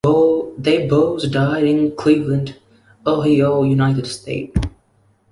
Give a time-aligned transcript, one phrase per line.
[0.57, 2.55] They both died in Cleveland,
[3.05, 4.59] Ohio, United States.